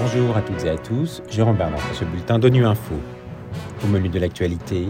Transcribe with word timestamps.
Bonjour 0.00 0.36
à 0.36 0.42
toutes 0.42 0.64
et 0.64 0.70
à 0.70 0.76
tous, 0.76 1.22
Jérôme 1.28 1.56
Bernard 1.56 1.80
pour 1.80 1.94
ce 1.94 2.04
bulletin 2.04 2.38
d'ONU 2.38 2.64
Info. 2.64 2.94
Au 3.84 3.86
menu 3.86 4.08
de 4.08 4.18
l'actualité, 4.18 4.88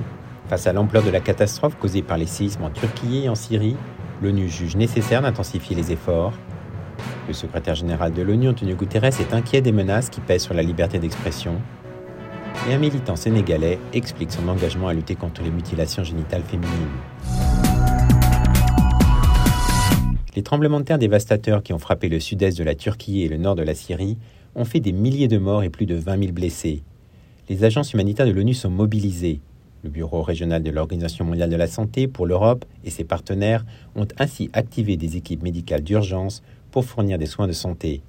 face 0.49 0.67
à 0.67 0.73
l'ampleur 0.73 1.03
de 1.03 1.11
la 1.11 1.21
catastrophe 1.21 1.77
causée 1.79 2.03
par 2.03 2.17
les 2.17 2.27
séismes 2.27 2.65
en 2.65 2.71
Turquie 2.71 3.25
et 3.25 3.29
en 3.29 3.35
Syrie, 3.35 3.77
l'ONU 4.23 4.49
juge 4.49 4.77
nécessaire 4.77 5.23
d'intensifier 5.23 5.77
les 5.77 5.93
efforts. 5.93 6.33
Le 7.27 7.35
secrétaire 7.35 7.75
général 7.75 8.13
de 8.13 8.23
l'ONU, 8.23 8.49
Antonio 8.49 8.75
Guterres, 8.75 9.05
est 9.21 9.35
inquiet 9.35 9.61
des 9.61 9.73
menaces 9.73 10.09
qui 10.09 10.21
pèsent 10.21 10.45
sur 10.45 10.55
la 10.55 10.63
liberté 10.63 10.99
d'expression. 10.99 11.57
Et 12.69 12.75
un 12.75 12.79
militant 12.79 13.17
sénégalais 13.17 13.79
explique 13.93 14.33
son 14.33 14.49
engagement 14.49 14.89
à 14.89 14.95
lutter 14.95 15.15
contre 15.15 15.43
les 15.43 15.51
mutilations 15.51 16.05
génitales 16.05 16.43
féminines. 16.43 17.48
Les 20.39 20.45
tremblements 20.45 20.79
de 20.79 20.85
terre 20.85 21.01
dévastateurs 21.01 21.65
qui 21.65 21.73
ont 21.73 21.81
frappé 21.81 22.09
le 22.09 22.21
sud-est 22.21 22.57
de 22.57 22.63
la 22.63 22.77
Turquie 22.77 23.23
et 23.23 23.29
le 23.29 23.39
nord 23.39 23.57
de 23.57 23.63
la 23.65 23.75
Syrie 23.75 24.19
ont 24.55 24.65
fait 24.65 24.79
des 24.79 24.93
milliers 24.93 25.27
de 25.27 25.37
morts 25.37 25.65
et 25.65 25.69
plus 25.69 25.85
de 25.85 25.97
20 25.97 26.17
000 26.17 26.33
blessés. 26.33 26.85
Les 27.49 27.65
agences 27.65 27.93
humanitaires 27.93 28.25
de 28.25 28.31
l'ONU 28.31 28.55
sont 28.55 28.71
mobilisées. 28.71 29.41
Le 29.83 29.91
Bureau 29.91 30.23
régional 30.23 30.63
de 30.63 30.71
l'Organisation 30.71 31.25
mondiale 31.25 31.51
de 31.51 31.57
la 31.57 31.67
santé 31.67 32.07
pour 32.07 32.25
l'Europe 32.25 32.65
et 32.85 32.91
ses 32.91 33.03
partenaires 33.03 33.67
ont 33.97 34.07
ainsi 34.21 34.49
activé 34.53 34.97
des 34.97 35.17
équipes 35.17 35.43
médicales 35.43 35.83
d'urgence 35.83 36.45
pour 36.71 36.85
fournir 36.85 37.19
des 37.19 37.27
soins 37.27 37.49
de 37.49 37.53
santé. 37.53 38.03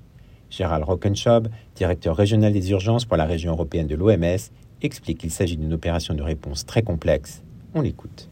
Gérald 0.52 0.84
Rockenschob, 0.84 1.48
directeur 1.74 2.16
régional 2.16 2.54
des 2.54 2.70
urgences 2.70 3.06
pour 3.06 3.18
la 3.18 3.26
région 3.26 3.54
européenne 3.54 3.88
de 3.88 3.96
l'OMS, 3.96 4.52
explique 4.84 5.18
qu'il 5.18 5.32
s'agit 5.32 5.58
d'une 5.58 5.74
opération 5.74 6.14
de 6.14 6.22
réponse 6.22 6.68
très 6.68 6.84
complexe. 6.84 7.42
On 7.74 7.82
l'écoute. 7.82 8.30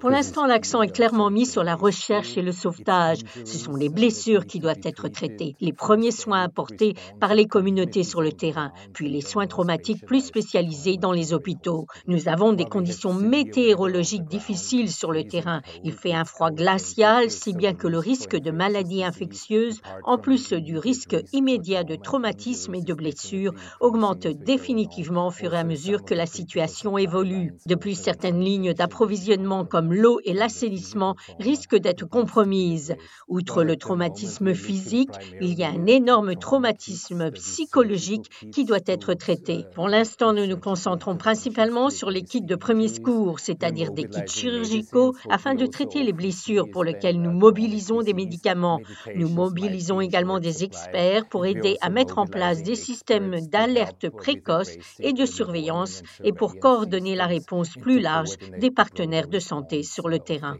Pour 0.00 0.10
l'instant, 0.10 0.46
l'accent 0.46 0.82
est 0.82 0.92
clairement 0.92 1.30
mis 1.30 1.46
sur 1.46 1.62
la 1.62 1.76
recherche 1.76 2.36
et 2.36 2.42
le 2.42 2.52
sauvetage. 2.52 3.18
Ce 3.44 3.58
sont 3.58 3.76
les 3.76 3.88
blessures 3.88 4.46
qui 4.46 4.58
doivent 4.58 4.80
être 4.82 5.08
traitées, 5.08 5.54
les 5.60 5.72
premiers 5.72 6.10
soins 6.10 6.42
apportés 6.42 6.94
par 7.20 7.34
les 7.34 7.46
communautés 7.46 8.02
sur 8.02 8.22
le 8.22 8.32
terrain, 8.32 8.72
puis 8.92 9.08
les 9.08 9.20
soins 9.20 9.46
traumatiques 9.46 10.04
plus 10.04 10.24
spécialisés 10.24 10.96
dans 10.96 11.12
les 11.12 11.32
hôpitaux. 11.32 11.86
Nous 12.06 12.28
avons 12.28 12.52
des 12.52 12.64
conditions 12.64 13.14
météorologiques 13.14 14.24
difficiles 14.24 14.90
sur 14.90 15.12
le 15.12 15.24
terrain. 15.24 15.62
Il 15.84 15.92
fait 15.92 16.12
un 16.12 16.24
froid 16.24 16.50
glacial, 16.50 17.30
si 17.30 17.52
bien 17.52 17.74
que 17.74 17.86
le 17.86 17.98
risque 17.98 18.36
de 18.36 18.50
maladies 18.50 19.04
infectieuses, 19.04 19.80
en 20.04 20.18
plus 20.18 20.52
du 20.52 20.76
risque 20.78 21.16
immédiat 21.32 21.84
de 21.84 21.94
traumatisme 21.94 22.74
et 22.74 22.82
de 22.82 22.94
blessures, 22.94 23.52
augmente 23.80 24.26
définitivement 24.26 25.28
au 25.28 25.30
fur 25.30 25.54
et 25.54 25.58
à 25.58 25.64
mesure 25.64 26.04
que 26.04 26.14
la 26.14 26.26
situation 26.26 26.98
évolue. 26.98 27.54
De 27.66 27.74
plus, 27.74 27.94
certaines 27.94 28.40
lignes 28.40 28.71
d'approvisionnement 28.72 29.64
comme 29.64 29.92
l'eau 29.92 30.20
et 30.24 30.32
l'assainissement 30.32 31.16
risquent 31.38 31.78
d'être 31.78 32.08
compromises. 32.08 32.94
Outre 33.28 33.64
le 33.64 33.76
traumatisme 33.76 34.54
physique, 34.54 35.10
il 35.40 35.54
y 35.54 35.64
a 35.64 35.70
un 35.70 35.86
énorme 35.86 36.36
traumatisme 36.36 37.30
psychologique 37.32 38.30
qui 38.52 38.64
doit 38.64 38.78
être 38.86 39.14
traité. 39.14 39.64
Pour 39.74 39.88
l'instant, 39.88 40.32
nous 40.32 40.46
nous 40.46 40.58
concentrons 40.58 41.16
principalement 41.16 41.90
sur 41.90 42.10
les 42.10 42.22
kits 42.22 42.40
de 42.40 42.56
premier 42.56 42.88
secours, 42.88 43.40
c'est-à-dire 43.40 43.92
des 43.92 44.04
kits 44.04 44.26
chirurgicaux, 44.26 45.14
afin 45.30 45.54
de 45.54 45.66
traiter 45.66 46.02
les 46.02 46.12
blessures 46.12 46.70
pour 46.70 46.84
lesquelles 46.84 47.20
nous 47.20 47.32
mobilisons 47.32 48.02
des 48.02 48.14
médicaments. 48.14 48.80
Nous 49.14 49.28
mobilisons 49.28 50.00
également 50.00 50.38
des 50.38 50.64
experts 50.64 51.28
pour 51.28 51.46
aider 51.46 51.76
à 51.80 51.90
mettre 51.90 52.18
en 52.18 52.26
place 52.26 52.62
des 52.62 52.76
systèmes 52.76 53.40
d'alerte 53.46 54.08
précoce 54.10 54.76
et 55.00 55.12
de 55.12 55.26
surveillance 55.26 56.02
et 56.24 56.32
pour 56.32 56.58
coordonner 56.58 57.14
la 57.14 57.26
réponse 57.26 57.70
plus 57.70 58.00
large 58.00 58.36
des 58.62 58.70
partenaires 58.70 59.26
de 59.26 59.40
santé 59.40 59.82
sur 59.82 60.08
le 60.08 60.20
terrain. 60.20 60.56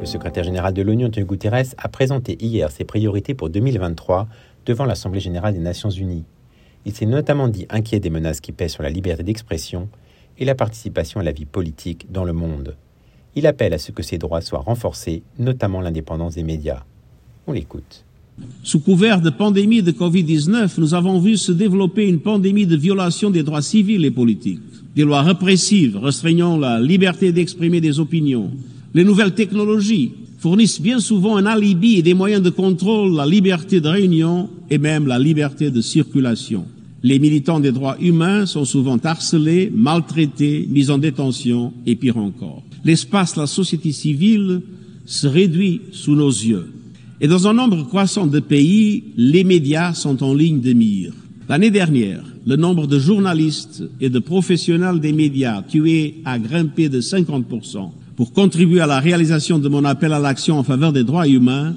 Le 0.00 0.06
secrétaire 0.06 0.44
général 0.44 0.74
de 0.74 0.82
l'ONU, 0.82 1.06
Antonio 1.06 1.26
Guterres, 1.26 1.74
a 1.78 1.88
présenté 1.88 2.36
hier 2.44 2.70
ses 2.70 2.84
priorités 2.84 3.32
pour 3.32 3.48
2023 3.48 4.28
devant 4.66 4.84
l'Assemblée 4.84 5.20
générale 5.20 5.54
des 5.54 5.60
Nations 5.60 5.88
unies. 5.88 6.26
Il 6.84 6.94
s'est 6.94 7.06
notamment 7.06 7.48
dit 7.48 7.66
inquiet 7.70 8.00
des 8.00 8.10
menaces 8.10 8.42
qui 8.42 8.52
pèsent 8.52 8.72
sur 8.72 8.82
la 8.82 8.90
liberté 8.90 9.22
d'expression 9.22 9.88
et 10.36 10.44
la 10.44 10.54
participation 10.54 11.20
à 11.20 11.22
la 11.22 11.32
vie 11.32 11.46
politique 11.46 12.12
dans 12.12 12.24
le 12.24 12.34
monde. 12.34 12.76
Il 13.34 13.46
appelle 13.46 13.72
à 13.72 13.78
ce 13.78 13.92
que 13.92 14.02
ces 14.02 14.18
droits 14.18 14.42
soient 14.42 14.58
renforcés, 14.58 15.22
notamment 15.38 15.80
l'indépendance 15.80 16.34
des 16.34 16.42
médias. 16.42 16.82
On 17.46 17.52
l'écoute. 17.52 18.04
Sous 18.62 18.80
couvert 18.80 19.20
de 19.20 19.30
pandémie 19.30 19.82
de 19.82 19.92
Covid-19, 19.92 20.72
nous 20.78 20.94
avons 20.94 21.18
vu 21.20 21.36
se 21.36 21.52
développer 21.52 22.08
une 22.08 22.20
pandémie 22.20 22.66
de 22.66 22.76
violation 22.76 23.30
des 23.30 23.42
droits 23.42 23.62
civils 23.62 24.04
et 24.04 24.10
politiques. 24.10 24.60
Des 24.96 25.04
lois 25.04 25.22
répressives 25.22 25.96
restreignant 25.96 26.56
la 26.56 26.80
liberté 26.80 27.32
d'exprimer 27.32 27.80
des 27.80 28.00
opinions. 28.00 28.50
Les 28.94 29.04
nouvelles 29.04 29.34
technologies 29.34 30.12
fournissent 30.38 30.80
bien 30.80 30.98
souvent 30.98 31.36
un 31.36 31.46
alibi 31.46 31.98
et 31.98 32.02
des 32.02 32.14
moyens 32.14 32.42
de 32.42 32.50
contrôle, 32.50 33.14
la 33.14 33.26
liberté 33.26 33.80
de 33.80 33.88
réunion 33.88 34.48
et 34.70 34.78
même 34.78 35.06
la 35.06 35.18
liberté 35.18 35.70
de 35.70 35.80
circulation. 35.80 36.66
Les 37.02 37.18
militants 37.18 37.60
des 37.60 37.72
droits 37.72 37.96
humains 38.00 38.46
sont 38.46 38.64
souvent 38.64 38.96
harcelés, 38.96 39.70
maltraités, 39.74 40.66
mis 40.70 40.90
en 40.90 40.98
détention 40.98 41.72
et 41.86 41.96
pire 41.96 42.16
encore. 42.16 42.62
L'espace, 42.84 43.36
la 43.36 43.46
société 43.46 43.92
civile 43.92 44.62
se 45.04 45.26
réduit 45.26 45.82
sous 45.92 46.14
nos 46.14 46.30
yeux. 46.30 46.66
Et 47.20 47.28
dans 47.28 47.46
un 47.46 47.54
nombre 47.54 47.86
croissant 47.86 48.26
de 48.26 48.40
pays, 48.40 49.04
les 49.16 49.44
médias 49.44 49.94
sont 49.94 50.22
en 50.22 50.34
ligne 50.34 50.60
de 50.60 50.72
mire. 50.72 51.12
L'année 51.48 51.70
dernière, 51.70 52.24
le 52.46 52.56
nombre 52.56 52.86
de 52.86 52.98
journalistes 52.98 53.84
et 54.00 54.10
de 54.10 54.18
professionnels 54.18 54.98
des 54.98 55.12
médias 55.12 55.62
tués 55.62 56.16
a 56.24 56.38
grimpé 56.38 56.88
de 56.88 57.00
50%. 57.00 57.90
Pour 58.16 58.32
contribuer 58.32 58.80
à 58.80 58.86
la 58.86 58.98
réalisation 58.98 59.58
de 59.58 59.68
mon 59.68 59.84
appel 59.84 60.12
à 60.12 60.18
l'action 60.18 60.58
en 60.58 60.64
faveur 60.64 60.92
des 60.92 61.04
droits 61.04 61.28
humains, 61.28 61.74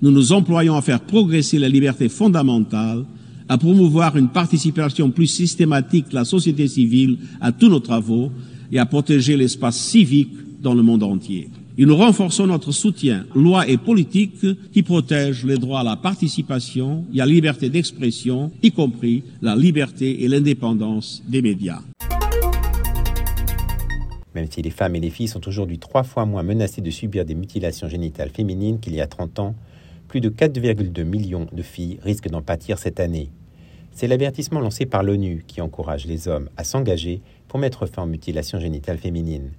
nous 0.00 0.10
nous 0.10 0.32
employons 0.32 0.76
à 0.76 0.82
faire 0.82 1.00
progresser 1.00 1.58
la 1.58 1.68
liberté 1.68 2.08
fondamentale, 2.08 3.04
à 3.48 3.58
promouvoir 3.58 4.16
une 4.16 4.28
participation 4.28 5.10
plus 5.10 5.26
systématique 5.26 6.10
de 6.10 6.14
la 6.14 6.24
société 6.24 6.66
civile 6.66 7.18
à 7.40 7.52
tous 7.52 7.68
nos 7.68 7.80
travaux 7.80 8.30
et 8.72 8.78
à 8.78 8.86
protéger 8.86 9.36
l'espace 9.36 9.76
civique 9.76 10.32
dans 10.62 10.74
le 10.74 10.82
monde 10.82 11.02
entier 11.02 11.50
nous 11.86 11.96
renforçons 11.96 12.48
notre 12.48 12.72
soutien, 12.72 13.24
loi 13.36 13.68
et 13.68 13.76
politique 13.76 14.44
qui 14.72 14.82
protègent 14.82 15.44
les 15.44 15.58
droits 15.58 15.80
à 15.80 15.84
la 15.84 15.96
participation 15.96 17.04
et 17.14 17.20
à 17.20 17.26
la 17.26 17.32
liberté 17.32 17.70
d'expression, 17.70 18.50
y 18.62 18.72
compris 18.72 19.22
la 19.42 19.54
liberté 19.54 20.24
et 20.24 20.28
l'indépendance 20.28 21.22
des 21.28 21.40
médias. 21.40 21.80
Même 24.34 24.50
si 24.50 24.60
les 24.60 24.70
femmes 24.70 24.96
et 24.96 25.00
les 25.00 25.10
filles 25.10 25.28
sont 25.28 25.46
aujourd'hui 25.46 25.78
trois 25.78 26.02
fois 26.02 26.26
moins 26.26 26.42
menacées 26.42 26.80
de 26.80 26.90
subir 26.90 27.24
des 27.24 27.34
mutilations 27.34 27.88
génitales 27.88 28.30
féminines 28.30 28.80
qu'il 28.80 28.94
y 28.94 29.00
a 29.00 29.06
30 29.06 29.38
ans, 29.38 29.54
plus 30.08 30.20
de 30.20 30.30
4,2 30.30 31.04
millions 31.04 31.46
de 31.52 31.62
filles 31.62 31.98
risquent 32.02 32.30
d'en 32.30 32.42
pâtir 32.42 32.78
cette 32.78 32.98
année. 32.98 33.30
C'est 33.92 34.08
l'avertissement 34.08 34.60
lancé 34.60 34.86
par 34.86 35.02
l'ONU 35.02 35.44
qui 35.46 35.60
encourage 35.60 36.06
les 36.06 36.28
hommes 36.28 36.48
à 36.56 36.64
s'engager 36.64 37.20
pour 37.46 37.58
mettre 37.58 37.86
fin 37.86 38.02
aux 38.02 38.06
mutilations 38.06 38.58
génitales 38.60 38.98
féminines. 38.98 39.50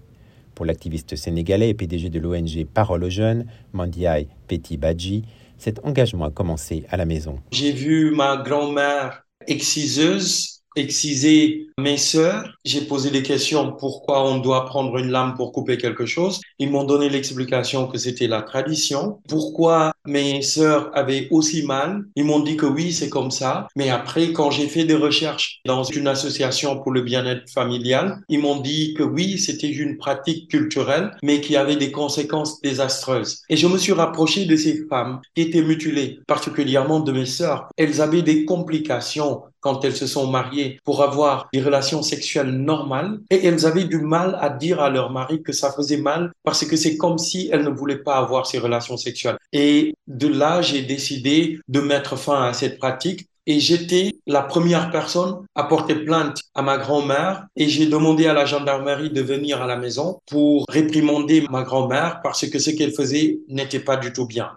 Pour 0.59 0.65
l'activiste 0.65 1.15
sénégalais 1.15 1.69
et 1.69 1.73
PDG 1.73 2.09
de 2.09 2.19
l'ONG 2.19 2.65
Parole 2.65 3.05
aux 3.05 3.09
jeunes, 3.09 3.45
Mandiaï 3.71 4.27
Petit 4.49 4.75
Badji, 4.75 5.23
cet 5.57 5.79
engagement 5.85 6.25
a 6.25 6.31
commencé 6.31 6.83
à 6.89 6.97
la 6.97 7.05
maison. 7.05 7.39
J'ai 7.53 7.71
vu 7.71 8.11
ma 8.13 8.35
grand-mère 8.35 9.25
exciseuse 9.47 10.58
exciser 10.75 11.67
mes 11.77 11.97
sœurs. 11.97 12.57
J'ai 12.65 12.81
posé 12.81 13.09
des 13.09 13.23
questions 13.23 13.73
pourquoi 13.73 14.25
on 14.29 14.37
doit 14.37 14.65
prendre 14.65 14.97
une 14.97 15.11
lame 15.11 15.35
pour 15.35 15.51
couper 15.51 15.77
quelque 15.77 16.05
chose. 16.05 16.41
Ils 16.59 16.69
m'ont 16.69 16.83
donné 16.83 17.09
l'explication 17.09 17.87
que 17.87 17.97
c'était 17.97 18.27
la 18.27 18.41
tradition. 18.41 19.19
Pourquoi 19.27 19.91
mes 20.05 20.41
sœurs 20.41 20.89
avaient 20.93 21.27
aussi 21.31 21.63
mal. 21.63 22.03
Ils 22.15 22.25
m'ont 22.25 22.39
dit 22.39 22.57
que 22.57 22.65
oui, 22.65 22.91
c'est 22.91 23.09
comme 23.09 23.31
ça. 23.31 23.67
Mais 23.75 23.89
après, 23.89 24.33
quand 24.33 24.51
j'ai 24.51 24.67
fait 24.67 24.85
des 24.85 24.95
recherches 24.95 25.59
dans 25.65 25.83
une 25.83 26.07
association 26.07 26.79
pour 26.79 26.91
le 26.91 27.01
bien-être 27.01 27.49
familial, 27.49 28.19
ils 28.29 28.39
m'ont 28.39 28.59
dit 28.59 28.93
que 28.95 29.03
oui, 29.03 29.37
c'était 29.37 29.69
une 29.69 29.97
pratique 29.97 30.49
culturelle, 30.49 31.11
mais 31.23 31.41
qui 31.41 31.55
avait 31.55 31.75
des 31.75 31.91
conséquences 31.91 32.61
désastreuses. 32.61 33.41
Et 33.49 33.57
je 33.57 33.67
me 33.67 33.77
suis 33.77 33.93
rapproché 33.93 34.45
de 34.45 34.55
ces 34.55 34.85
femmes 34.87 35.21
qui 35.35 35.43
étaient 35.43 35.61
mutilées, 35.61 36.19
particulièrement 36.27 36.99
de 36.99 37.11
mes 37.11 37.25
sœurs. 37.25 37.69
Elles 37.77 38.01
avaient 38.01 38.21
des 38.21 38.45
complications 38.45 39.41
quand 39.59 39.83
elles 39.83 39.95
se 39.95 40.07
sont 40.07 40.27
mariées 40.27 40.79
pour 40.83 41.03
avoir 41.03 41.47
des 41.53 41.61
relations 41.61 42.01
sexuelles 42.01 42.51
normales 42.51 43.19
et 43.29 43.45
elles 43.45 43.65
avaient 43.65 43.85
du 43.85 43.99
mal 43.99 44.37
à 44.41 44.49
dire 44.49 44.79
à 44.79 44.89
leur 44.89 45.11
mari 45.11 45.41
que 45.41 45.53
ça 45.53 45.71
faisait 45.71 45.97
mal 45.97 46.31
parce 46.43 46.65
que 46.65 46.75
c'est 46.75 46.97
comme 46.97 47.17
si 47.17 47.49
elles 47.51 47.63
ne 47.63 47.69
voulaient 47.69 48.03
pas 48.03 48.17
avoir 48.17 48.47
ces 48.47 48.59
relations 48.59 48.97
sexuelles. 48.97 49.37
Et 49.53 49.93
de 50.07 50.27
là, 50.27 50.61
j'ai 50.61 50.81
décidé 50.81 51.59
de 51.67 51.79
mettre 51.79 52.17
fin 52.17 52.43
à 52.43 52.53
cette 52.53 52.79
pratique 52.79 53.27
et 53.49 53.59
j'étais 53.59 54.19
la 54.27 54.43
première 54.43 54.91
personne 54.91 55.43
à 55.55 55.63
porter 55.63 55.95
plainte 55.95 56.43
à 56.53 56.61
ma 56.61 56.77
grand-mère 56.77 57.47
et 57.55 57.67
j'ai 57.67 57.87
demandé 57.87 58.27
à 58.27 58.33
la 58.33 58.45
gendarmerie 58.45 59.09
de 59.09 59.21
venir 59.21 59.61
à 59.61 59.65
la 59.65 59.75
maison 59.75 60.19
pour 60.27 60.65
réprimander 60.69 61.45
ma 61.49 61.63
grand-mère 61.63 62.19
parce 62.23 62.47
que 62.47 62.59
ce 62.59 62.69
qu'elle 62.69 62.93
faisait 62.93 63.39
n'était 63.47 63.79
pas 63.79 63.97
du 63.97 64.13
tout 64.13 64.27
bien. 64.27 64.51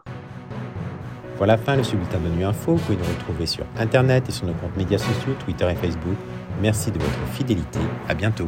Voilà 1.38 1.56
fin 1.56 1.76
le 1.76 1.82
bulletin 1.82 2.18
de 2.18 2.28
Nuit 2.28 2.44
Info. 2.44 2.74
Vous 2.74 2.78
pouvez 2.78 2.98
nous 2.98 3.04
retrouver 3.04 3.46
sur 3.46 3.64
Internet 3.78 4.28
et 4.28 4.32
sur 4.32 4.46
nos 4.46 4.54
comptes 4.54 4.76
médias 4.76 4.98
sociaux, 4.98 5.34
Twitter 5.44 5.68
et 5.70 5.74
Facebook. 5.74 6.16
Merci 6.60 6.90
de 6.90 6.98
votre 6.98 7.32
fidélité. 7.32 7.80
À 8.08 8.14
bientôt. 8.14 8.46